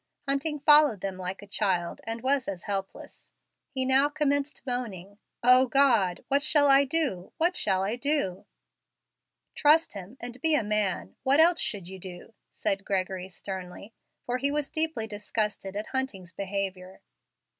[0.27, 3.33] Hunting followed them like a child, and was as helpless.
[3.69, 6.25] He now commenced moaning, "O God!
[6.27, 7.33] what shall I do?
[7.37, 8.47] what shall I do?"
[9.53, 11.17] "Trust Him, and be a man.
[11.21, 13.93] What else should you do?" said Gregory, sternly,
[14.25, 17.01] for he was deeply disgusted at Hunting's behavior.